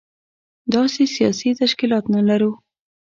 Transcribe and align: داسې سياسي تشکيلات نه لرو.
داسې 0.73 1.03
سياسي 1.15 1.49
تشکيلات 1.61 2.05
نه 2.15 2.21
لرو. 2.27 2.51